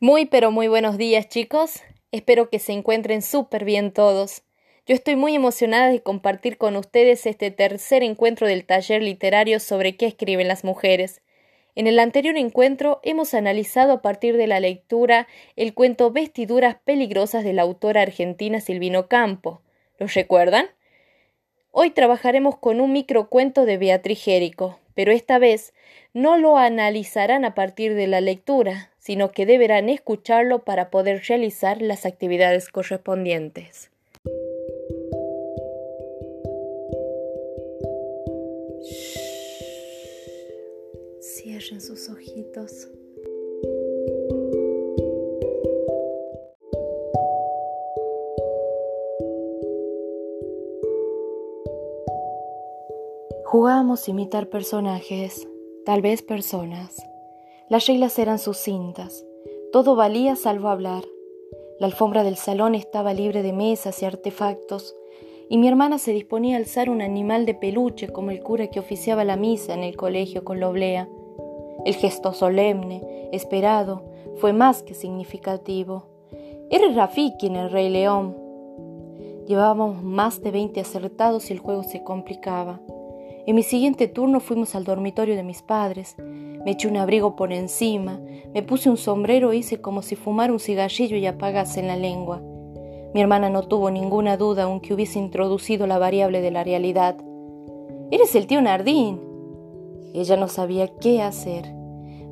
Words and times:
Muy 0.00 0.26
pero 0.26 0.52
muy 0.52 0.68
buenos 0.68 0.96
días 0.96 1.28
chicos. 1.28 1.82
Espero 2.12 2.50
que 2.50 2.60
se 2.60 2.72
encuentren 2.72 3.20
súper 3.20 3.64
bien 3.64 3.90
todos. 3.90 4.42
Yo 4.86 4.94
estoy 4.94 5.16
muy 5.16 5.34
emocionada 5.34 5.88
de 5.88 6.04
compartir 6.04 6.56
con 6.56 6.76
ustedes 6.76 7.26
este 7.26 7.50
tercer 7.50 8.04
encuentro 8.04 8.46
del 8.46 8.64
taller 8.64 9.02
literario 9.02 9.58
sobre 9.58 9.96
qué 9.96 10.06
escriben 10.06 10.46
las 10.46 10.62
mujeres. 10.62 11.20
En 11.74 11.88
el 11.88 11.98
anterior 11.98 12.36
encuentro 12.36 13.00
hemos 13.02 13.34
analizado 13.34 13.94
a 13.94 14.00
partir 14.00 14.36
de 14.36 14.46
la 14.46 14.60
lectura 14.60 15.26
el 15.56 15.74
cuento 15.74 16.12
Vestiduras 16.12 16.76
peligrosas 16.84 17.42
de 17.42 17.54
la 17.54 17.62
autora 17.62 18.02
argentina 18.02 18.60
Silvino 18.60 19.08
Campo. 19.08 19.62
¿Los 19.98 20.14
recuerdan? 20.14 20.66
Hoy 21.72 21.90
trabajaremos 21.90 22.56
con 22.56 22.80
un 22.80 22.92
microcuento 22.92 23.64
de 23.64 23.78
Beatriz 23.78 24.22
Jérico, 24.22 24.78
pero 24.94 25.10
esta 25.10 25.40
vez 25.40 25.74
no 26.12 26.36
lo 26.36 26.56
analizarán 26.56 27.44
a 27.44 27.54
partir 27.56 27.94
de 27.94 28.06
la 28.06 28.20
lectura, 28.20 28.92
sino 29.08 29.32
que 29.32 29.46
deberán 29.46 29.88
escucharlo 29.88 30.64
para 30.64 30.90
poder 30.90 31.22
realizar 31.26 31.80
las 31.80 32.04
actividades 32.04 32.68
correspondientes. 32.68 33.90
Cierren 41.22 41.80
sus 41.80 42.10
ojitos. 42.10 42.90
Jugábamos 53.46 54.06
a 54.06 54.10
imitar 54.10 54.50
personajes, 54.50 55.48
tal 55.86 56.02
vez 56.02 56.20
personas. 56.20 57.07
Las 57.70 57.86
reglas 57.86 58.18
eran 58.18 58.38
sucintas, 58.38 59.26
todo 59.72 59.94
valía 59.94 60.36
salvo 60.36 60.68
hablar. 60.70 61.04
La 61.78 61.86
alfombra 61.86 62.24
del 62.24 62.36
salón 62.36 62.74
estaba 62.74 63.12
libre 63.12 63.42
de 63.42 63.52
mesas 63.52 64.00
y 64.00 64.06
artefactos, 64.06 64.96
y 65.50 65.58
mi 65.58 65.68
hermana 65.68 65.98
se 65.98 66.12
disponía 66.12 66.56
a 66.56 66.60
alzar 66.60 66.88
un 66.88 67.02
animal 67.02 67.44
de 67.44 67.52
peluche 67.52 68.08
como 68.08 68.30
el 68.30 68.42
cura 68.42 68.68
que 68.68 68.80
oficiaba 68.80 69.22
la 69.24 69.36
misa 69.36 69.74
en 69.74 69.84
el 69.84 69.96
colegio 69.96 70.44
con 70.44 70.60
la 70.60 70.68
oblea. 70.70 71.10
El 71.84 71.94
gesto 71.94 72.32
solemne, 72.32 73.28
esperado, 73.32 74.02
fue 74.36 74.54
más 74.54 74.82
que 74.82 74.94
significativo. 74.94 76.06
Era 76.70 76.88
Rafiki 76.94 77.48
en 77.48 77.56
el 77.56 77.70
Rey 77.70 77.90
León. 77.90 78.34
Llevábamos 79.46 80.02
más 80.02 80.40
de 80.40 80.52
veinte 80.52 80.80
acertados 80.80 81.50
y 81.50 81.52
el 81.52 81.58
juego 81.58 81.82
se 81.82 82.02
complicaba. 82.02 82.80
En 83.46 83.54
mi 83.54 83.62
siguiente 83.62 84.08
turno 84.08 84.40
fuimos 84.40 84.74
al 84.74 84.84
dormitorio 84.84 85.36
de 85.36 85.42
mis 85.42 85.60
padres. 85.62 86.16
Me 86.68 86.72
eché 86.72 86.86
un 86.86 86.98
abrigo 86.98 87.34
por 87.34 87.50
encima, 87.50 88.20
me 88.52 88.62
puse 88.62 88.90
un 88.90 88.98
sombrero 88.98 89.52
e 89.52 89.56
hice 89.56 89.80
como 89.80 90.02
si 90.02 90.16
fumara 90.16 90.52
un 90.52 90.60
cigarrillo 90.60 91.16
y 91.16 91.24
apagase 91.24 91.80
la 91.82 91.96
lengua. 91.96 92.42
Mi 93.14 93.22
hermana 93.22 93.48
no 93.48 93.62
tuvo 93.62 93.90
ninguna 93.90 94.36
duda 94.36 94.64
aunque 94.64 94.92
hubiese 94.92 95.18
introducido 95.18 95.86
la 95.86 95.96
variable 95.96 96.42
de 96.42 96.50
la 96.50 96.64
realidad. 96.64 97.16
Eres 98.10 98.34
el 98.34 98.46
tío 98.46 98.60
Nardín. 98.60 99.18
Ella 100.12 100.36
no 100.36 100.46
sabía 100.46 100.88
qué 100.88 101.22
hacer. 101.22 101.72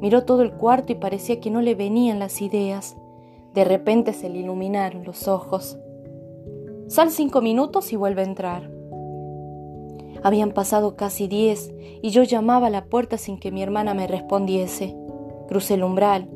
Miró 0.03 0.27
todo 0.27 0.43
el 0.43 0.53
cuarto 0.53 0.93
y 0.93 0.97
parecía 0.97 1.41
que 1.41 1.51
no 1.51 1.63
le 1.63 1.75
venían 1.75 2.19
las 2.19 2.43
ideas. 2.43 2.95
De 3.55 3.65
repente 3.65 4.13
se 4.13 4.29
le 4.29 4.41
iluminaron 4.41 5.05
los 5.05 5.29
ojos. 5.29 5.79
Sal 6.89 7.11
cinco 7.11 7.41
minutos 7.41 7.91
y 7.91 7.97
vuelve 7.97 8.21
a 8.21 8.27
entrar. 8.27 8.76
Habían 10.23 10.53
pasado 10.53 10.97
casi 10.97 11.29
diez 11.29 11.73
y 12.03 12.11
yo 12.11 12.23
llamaba 12.23 12.69
a 12.69 12.71
la 12.71 12.87
puerta 12.87 13.19
sin 13.19 13.39
que 13.39 13.51
mi 13.51 13.63
hermana 13.63 13.95
me 13.95 14.07
respondiese. 14.07 14.97
Crucé 15.49 15.75
el 15.75 15.85
umbral. 15.85 16.29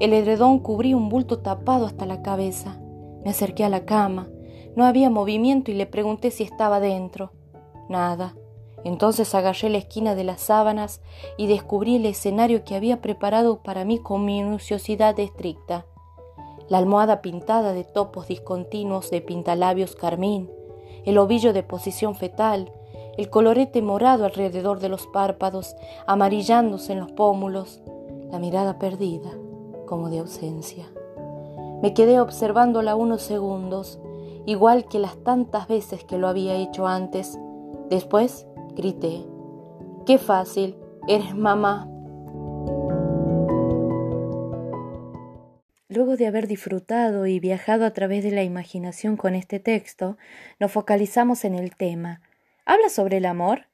El 0.00 0.12
edredón 0.12 0.58
cubría 0.58 0.96
un 0.96 1.08
bulto 1.08 1.38
tapado 1.38 1.86
hasta 1.86 2.06
la 2.06 2.22
cabeza. 2.22 2.78
Me 3.24 3.30
acerqué 3.30 3.64
a 3.64 3.68
la 3.68 3.84
cama. 3.84 4.28
No 4.74 4.84
había 4.84 5.10
movimiento 5.10 5.70
y 5.70 5.74
le 5.74 5.86
pregunté 5.86 6.30
si 6.30 6.42
estaba 6.42 6.80
dentro. 6.80 7.32
Nada. 7.88 8.34
Entonces 8.84 9.34
agarré 9.34 9.68
la 9.70 9.78
esquina 9.78 10.14
de 10.14 10.22
las 10.22 10.40
sábanas 10.42 11.00
y 11.36 11.46
descubrí 11.46 11.96
el 11.96 12.06
escenario 12.06 12.62
que 12.64 12.76
había 12.76 13.00
preparado 13.00 13.62
para 13.62 13.84
mí 13.84 13.98
con 13.98 14.24
minuciosidad 14.24 15.18
estricta. 15.18 15.86
La 16.68 16.78
almohada 16.78 17.22
pintada 17.22 17.72
de 17.72 17.84
topos 17.84 18.28
discontinuos 18.28 19.10
de 19.10 19.20
pintalabios 19.22 19.96
carmín, 19.96 20.50
el 21.04 21.18
ovillo 21.18 21.52
de 21.52 21.62
posición 21.62 22.14
fetal, 22.14 22.72
el 23.16 23.30
colorete 23.30 23.82
morado 23.82 24.24
alrededor 24.24 24.80
de 24.80 24.88
los 24.88 25.06
párpados, 25.06 25.76
amarillándose 26.06 26.92
en 26.92 27.00
los 27.00 27.12
pómulos, 27.12 27.80
la 28.30 28.38
mirada 28.38 28.78
perdida, 28.78 29.30
como 29.86 30.10
de 30.10 30.18
ausencia. 30.18 30.86
Me 31.82 31.94
quedé 31.94 32.20
observándola 32.20 32.96
unos 32.96 33.22
segundos, 33.22 33.98
igual 34.46 34.86
que 34.86 34.98
las 34.98 35.16
tantas 35.22 35.68
veces 35.68 36.04
que 36.04 36.18
lo 36.18 36.28
había 36.28 36.54
hecho 36.54 36.86
antes. 36.86 37.38
Después 37.90 38.46
grité, 38.74 39.24
¡Qué 40.06 40.18
fácil! 40.18 40.76
Eres 41.08 41.34
mamá. 41.34 41.88
Luego 45.88 46.16
de 46.16 46.26
haber 46.26 46.46
disfrutado 46.46 47.26
y 47.26 47.40
viajado 47.40 47.86
a 47.86 47.92
través 47.92 48.22
de 48.22 48.30
la 48.30 48.42
imaginación 48.42 49.16
con 49.16 49.34
este 49.34 49.60
texto, 49.60 50.16
nos 50.60 50.70
focalizamos 50.70 51.44
en 51.44 51.54
el 51.54 51.74
tema, 51.74 52.20
¿Habla 52.68 52.88
sobre 52.88 53.18
el 53.18 53.26
amor? 53.26 53.68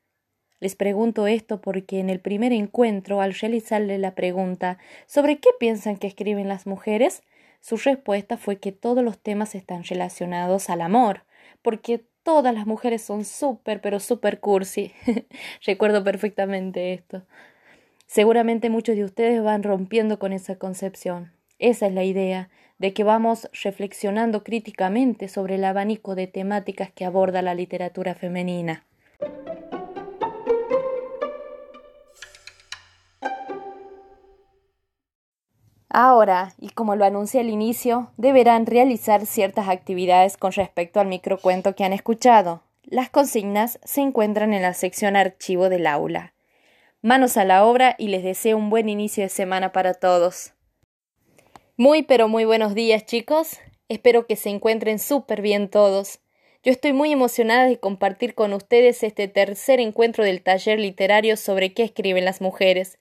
Les 0.60 0.76
pregunto 0.76 1.26
esto 1.26 1.62
porque 1.62 1.98
en 1.98 2.10
el 2.10 2.20
primer 2.20 2.52
encuentro, 2.52 3.22
al 3.22 3.32
realizarle 3.32 3.96
la 3.96 4.14
pregunta 4.14 4.76
¿sobre 5.06 5.38
qué 5.38 5.48
piensan 5.58 5.96
que 5.96 6.06
escriben 6.06 6.46
las 6.46 6.66
mujeres? 6.66 7.22
Su 7.62 7.78
respuesta 7.78 8.36
fue 8.36 8.58
que 8.58 8.70
todos 8.70 9.02
los 9.02 9.18
temas 9.18 9.54
están 9.54 9.82
relacionados 9.84 10.68
al 10.68 10.82
amor, 10.82 11.24
porque 11.62 12.04
todas 12.22 12.52
las 12.54 12.66
mujeres 12.66 13.00
son 13.00 13.24
súper, 13.24 13.80
pero 13.80 13.98
súper 13.98 14.40
cursi. 14.40 14.92
Recuerdo 15.64 16.04
perfectamente 16.04 16.92
esto. 16.92 17.24
Seguramente 18.06 18.68
muchos 18.68 18.94
de 18.94 19.04
ustedes 19.04 19.42
van 19.42 19.62
rompiendo 19.62 20.18
con 20.18 20.34
esa 20.34 20.56
concepción. 20.56 21.32
Esa 21.62 21.86
es 21.86 21.92
la 21.92 22.02
idea, 22.02 22.50
de 22.78 22.92
que 22.92 23.04
vamos 23.04 23.48
reflexionando 23.62 24.42
críticamente 24.42 25.28
sobre 25.28 25.54
el 25.54 25.64
abanico 25.64 26.16
de 26.16 26.26
temáticas 26.26 26.90
que 26.90 27.04
aborda 27.04 27.40
la 27.40 27.54
literatura 27.54 28.16
femenina. 28.16 28.84
Ahora, 35.88 36.52
y 36.58 36.70
como 36.70 36.96
lo 36.96 37.04
anuncié 37.04 37.42
al 37.42 37.48
inicio, 37.48 38.10
deberán 38.16 38.66
realizar 38.66 39.24
ciertas 39.24 39.68
actividades 39.68 40.36
con 40.36 40.50
respecto 40.50 40.98
al 40.98 41.06
microcuento 41.06 41.76
que 41.76 41.84
han 41.84 41.92
escuchado. 41.92 42.64
Las 42.82 43.08
consignas 43.08 43.78
se 43.84 44.00
encuentran 44.00 44.52
en 44.52 44.62
la 44.62 44.74
sección 44.74 45.14
archivo 45.14 45.68
del 45.68 45.86
aula. 45.86 46.34
Manos 47.02 47.36
a 47.36 47.44
la 47.44 47.64
obra 47.64 47.94
y 47.98 48.08
les 48.08 48.24
deseo 48.24 48.56
un 48.56 48.68
buen 48.68 48.88
inicio 48.88 49.22
de 49.22 49.28
semana 49.28 49.70
para 49.70 49.94
todos. 49.94 50.51
Muy 51.78 52.02
pero 52.02 52.28
muy 52.28 52.44
buenos 52.44 52.74
días 52.74 53.06
chicos. 53.06 53.58
Espero 53.88 54.26
que 54.26 54.36
se 54.36 54.50
encuentren 54.50 54.98
súper 54.98 55.40
bien 55.40 55.70
todos. 55.70 56.20
Yo 56.62 56.70
estoy 56.70 56.92
muy 56.92 57.10
emocionada 57.12 57.66
de 57.66 57.78
compartir 57.78 58.34
con 58.34 58.52
ustedes 58.52 59.02
este 59.02 59.26
tercer 59.26 59.80
encuentro 59.80 60.22
del 60.22 60.42
taller 60.42 60.78
literario 60.78 61.38
sobre 61.38 61.72
qué 61.72 61.84
escriben 61.84 62.26
las 62.26 62.42
mujeres. 62.42 62.98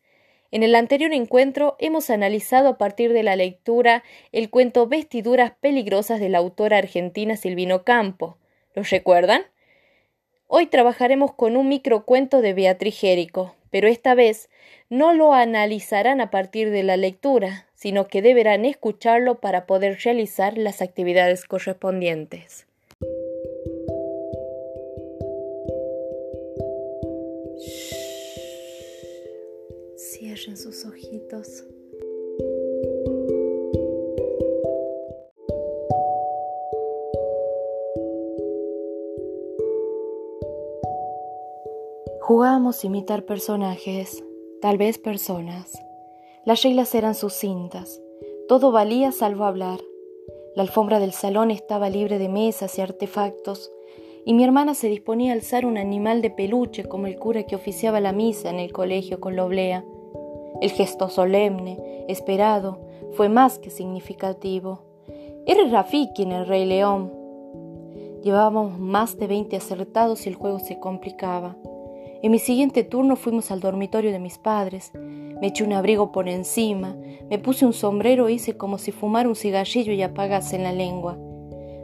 En 0.52 0.64
el 0.64 0.74
anterior 0.76 1.12
encuentro 1.12 1.76
hemos 1.80 2.10
analizado 2.10 2.70
a 2.70 2.78
partir 2.78 3.12
de 3.12 3.24
la 3.24 3.36
lectura 3.36 4.06
el 4.32 4.50
cuento 4.50 4.88
Vestiduras 4.88 5.52
peligrosas 5.60 6.22
de 6.22 6.30
la 6.30 6.38
autora 6.38 6.78
argentina 6.78 7.36
Silvino 7.36 7.84
Campo. 7.84 8.38
¿Los 8.74 8.90
recuerdan? 8.90 9.42
Hoy 10.48 10.68
trabajaremos 10.68 11.34
con 11.34 11.58
un 11.58 11.68
microcuento 11.68 12.42
de 12.42 12.54
Beatriz 12.54 12.98
Jérico, 12.98 13.54
pero 13.72 13.88
esta 13.88 14.14
vez 14.14 14.50
no 14.90 15.14
lo 15.14 15.34
analizarán 15.34 16.22
a 16.22 16.30
partir 16.30 16.70
de 16.70 16.84
la 16.84 16.98
lectura, 16.98 17.68
sino 17.76 18.08
que 18.08 18.22
deberán 18.22 18.66
escucharlo 18.66 19.40
para 19.40 19.66
poder 19.66 19.98
realizar 20.04 20.58
las 20.58 20.82
actividades 20.82 21.46
correspondientes. 21.46 22.68
Cierren 29.98 30.58
sus 30.58 30.86
ojitos. 30.86 31.64
Jugábamos 42.34 42.82
a 42.82 42.88
imitar 42.88 43.26
personajes, 43.26 44.24
tal 44.62 44.78
vez 44.78 44.98
personas. 44.98 45.78
Las 46.46 46.64
reglas 46.64 46.96
eran 46.96 47.14
sucintas, 47.14 48.02
todo 48.48 48.72
valía 48.72 49.12
salvo 49.12 49.44
hablar. 49.44 49.82
La 50.56 50.64
alfombra 50.64 51.02
del 51.02 51.12
salón 51.12 51.52
estaba 51.52 51.90
libre 51.90 52.20
de 52.20 52.30
mesas 52.30 52.78
y 52.78 52.82
artefactos, 52.82 53.70
y 54.24 54.34
mi 54.34 54.46
hermana 54.46 54.76
se 54.76 54.88
disponía 54.88 55.34
a 55.34 55.36
alzar 55.36 55.66
un 55.66 55.78
animal 55.78 56.22
de 56.22 56.30
peluche 56.30 56.86
como 56.86 57.08
el 57.08 57.20
cura 57.20 57.44
que 57.44 57.58
oficiaba 57.58 58.00
la 58.00 58.14
misa 58.14 58.50
en 58.50 58.60
el 58.60 58.72
colegio 58.72 59.20
con 59.20 59.36
la 59.36 59.44
oblea. 59.44 59.84
El 60.62 60.72
gesto 60.72 61.10
solemne, 61.10 62.06
esperado, 62.08 62.80
fue 63.12 63.28
más 63.28 63.60
que 63.60 63.70
significativo. 63.70 64.84
Era 65.46 65.68
Rafiki 65.68 66.24
en 66.24 66.32
el 66.32 66.48
Rey 66.48 66.66
León. 66.66 67.12
Llevábamos 68.24 68.80
más 68.80 69.18
de 69.18 69.28
veinte 69.28 69.58
acertados 69.58 70.26
y 70.26 70.30
el 70.30 70.36
juego 70.36 70.60
se 70.60 70.80
complicaba. 70.80 71.58
En 72.24 72.32
mi 72.32 72.38
siguiente 72.38 72.84
turno 72.84 73.16
fuimos 73.16 73.50
al 73.50 73.62
dormitorio 73.62 74.12
de 74.12 74.20
mis 74.20 74.38
padres. 74.38 74.92
Me 74.94 75.48
eché 75.48 75.64
un 75.64 75.74
abrigo 75.74 76.12
por 76.12 76.30
encima, 76.30 76.96
me 77.32 77.40
puse 77.40 77.66
un 77.66 77.74
sombrero 77.74 78.28
e 78.28 78.34
hice 78.34 78.58
como 78.58 78.78
si 78.78 78.92
fumara 78.92 79.28
un 79.28 79.36
cigarrillo 79.36 79.92
y 79.92 80.04
apagase 80.04 80.56
en 80.56 80.64
la 80.64 80.72
lengua. 80.72 81.18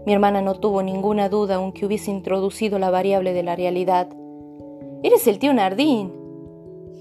Mi 0.06 0.14
hermana 0.14 0.44
no 0.44 0.54
tuvo 0.54 0.84
ninguna 0.84 1.28
duda 1.28 1.56
aunque 1.56 1.88
hubiese 1.88 2.12
introducido 2.12 2.78
la 2.78 2.92
variable 2.92 3.34
de 3.34 3.42
la 3.42 3.56
realidad. 3.56 4.10
Eres 5.02 5.26
el 5.26 5.40
tío 5.40 5.56
Nardín. 5.56 6.14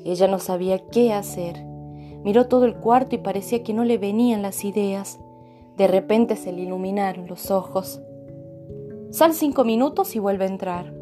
Ella 0.07 0.29
no 0.29 0.39
sabía 0.39 0.79
qué 0.79 1.13
hacer. 1.13 1.63
Miró 2.25 2.49
todo 2.49 2.65
el 2.65 2.77
cuarto 2.77 3.17
y 3.17 3.19
parecía 3.19 3.63
que 3.63 3.75
no 3.75 3.85
le 3.85 3.99
venían 3.99 4.41
las 4.41 4.65
ideas. 4.65 5.21
De 5.77 5.87
repente 5.87 6.37
se 6.37 6.53
le 6.53 6.63
iluminaron 6.63 7.27
los 7.27 7.51
ojos. 7.51 8.01
Sal 9.11 9.35
cinco 9.35 9.63
minutos 9.65 10.17
y 10.17 10.21
vuelve 10.21 10.45
a 10.45 10.49
entrar. 10.49 10.96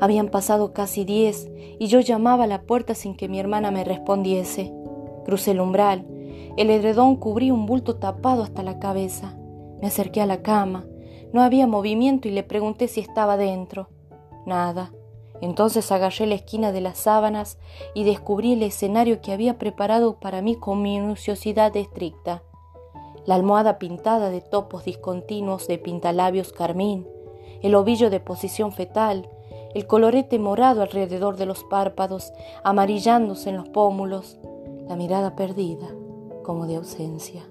Habían 0.00 0.28
pasado 0.28 0.72
casi 0.72 1.04
diez 1.04 1.50
y 1.78 1.86
yo 1.88 2.00
llamaba 2.00 2.44
a 2.44 2.46
la 2.46 2.62
puerta 2.62 2.94
sin 2.94 3.14
que 3.14 3.28
mi 3.28 3.38
hermana 3.38 3.70
me 3.70 3.84
respondiese. 3.84 4.72
Crucé 5.26 5.50
el 5.50 5.60
umbral. 5.60 6.06
El 6.56 6.70
edredón 6.70 7.16
cubría 7.16 7.52
un 7.52 7.66
bulto 7.66 7.96
tapado 7.96 8.42
hasta 8.42 8.62
la 8.62 8.78
cabeza. 8.78 9.36
Me 9.80 9.88
acerqué 9.88 10.22
a 10.22 10.26
la 10.26 10.42
cama. 10.42 10.86
No 11.32 11.42
había 11.42 11.66
movimiento 11.66 12.28
y 12.28 12.30
le 12.30 12.42
pregunté 12.42 12.88
si 12.88 13.00
estaba 13.00 13.36
dentro. 13.36 13.88
Nada. 14.46 14.92
Entonces 15.42 15.90
agarré 15.92 16.26
la 16.26 16.34
esquina 16.34 16.72
de 16.72 16.80
las 16.80 16.98
sábanas 16.98 17.58
y 17.94 18.04
descubrí 18.04 18.54
el 18.54 18.62
escenario 18.62 19.20
que 19.20 19.32
había 19.32 19.58
preparado 19.58 20.18
para 20.18 20.42
mí 20.42 20.56
con 20.56 20.82
minuciosidad 20.82 21.76
estricta. 21.76 22.42
La 23.26 23.34
almohada 23.34 23.78
pintada 23.78 24.30
de 24.30 24.40
topos 24.40 24.84
discontinuos 24.84 25.66
de 25.66 25.78
pintalabios 25.78 26.52
carmín, 26.52 27.06
el 27.62 27.74
ovillo 27.74 28.10
de 28.10 28.20
posición 28.20 28.72
fetal, 28.72 29.28
el 29.74 29.86
colorete 29.86 30.38
morado 30.38 30.82
alrededor 30.82 31.36
de 31.36 31.46
los 31.46 31.64
párpados, 31.64 32.32
amarillándose 32.64 33.50
en 33.50 33.56
los 33.56 33.68
pómulos, 33.68 34.38
la 34.88 34.96
mirada 34.96 35.36
perdida, 35.36 35.86
como 36.42 36.66
de 36.66 36.76
ausencia. 36.76 37.42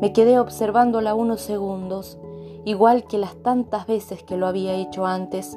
Me 0.00 0.12
quedé 0.12 0.38
observándola 0.38 1.14
unos 1.14 1.40
segundos, 1.40 2.18
igual 2.64 3.04
que 3.04 3.18
las 3.18 3.36
tantas 3.42 3.86
veces 3.86 4.22
que 4.22 4.36
lo 4.36 4.46
había 4.46 4.74
hecho 4.74 5.06
antes. 5.06 5.56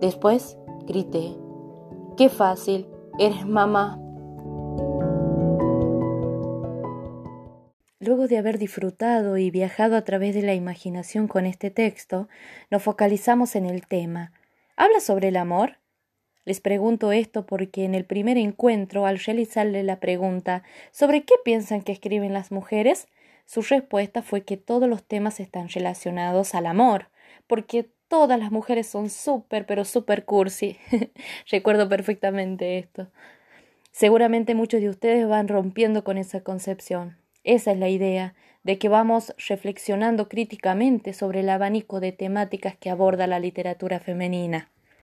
Después 0.00 0.58
grité. 0.86 1.36
Qué 2.16 2.28
fácil, 2.28 2.88
eres 3.18 3.46
mamá. 3.46 4.00
Luego 8.00 8.28
de 8.28 8.36
haber 8.36 8.58
disfrutado 8.58 9.38
y 9.38 9.50
viajado 9.50 9.96
a 9.96 10.02
través 10.02 10.34
de 10.34 10.42
la 10.42 10.54
imaginación 10.54 11.26
con 11.26 11.46
este 11.46 11.70
texto, 11.70 12.28
nos 12.70 12.82
focalizamos 12.82 13.56
en 13.56 13.64
el 13.64 13.86
tema, 13.86 14.32
¿Habla 14.76 14.98
sobre 14.98 15.28
el 15.28 15.36
amor? 15.36 15.78
Les 16.44 16.60
pregunto 16.60 17.12
esto 17.12 17.46
porque 17.46 17.84
en 17.84 17.94
el 17.94 18.04
primer 18.04 18.36
encuentro, 18.36 19.06
al 19.06 19.18
realizarle 19.18 19.82
la 19.84 20.00
pregunta 20.00 20.64
¿sobre 20.90 21.24
qué 21.24 21.34
piensan 21.44 21.82
que 21.82 21.92
escriben 21.92 22.32
las 22.32 22.50
mujeres? 22.50 23.06
Su 23.46 23.62
respuesta 23.62 24.22
fue 24.22 24.42
que 24.42 24.56
todos 24.56 24.88
los 24.88 25.04
temas 25.04 25.38
están 25.38 25.68
relacionados 25.68 26.54
al 26.54 26.66
amor, 26.66 27.08
porque 27.46 27.88
todas 28.08 28.38
las 28.38 28.50
mujeres 28.50 28.88
son 28.88 29.10
súper, 29.10 29.64
pero 29.64 29.84
súper 29.84 30.24
cursi. 30.24 30.76
Recuerdo 31.50 31.88
perfectamente 31.88 32.78
esto. 32.78 33.08
Seguramente 33.92 34.56
muchos 34.56 34.80
de 34.80 34.88
ustedes 34.88 35.28
van 35.28 35.46
rompiendo 35.46 36.02
con 36.02 36.18
esa 36.18 36.42
concepción. 36.42 37.16
Esa 37.44 37.72
es 37.72 37.78
la 37.78 37.88
idea, 37.88 38.34
de 38.64 38.78
que 38.78 38.88
vamos 38.88 39.34
reflexionando 39.48 40.28
críticamente 40.28 41.12
sobre 41.12 41.40
el 41.40 41.50
abanico 41.50 42.00
de 42.00 42.12
temáticas 42.12 42.76
que 42.76 42.90
aborda 42.90 43.26
la 43.26 43.38
literatura 43.38 44.00
femenina. 44.00 44.73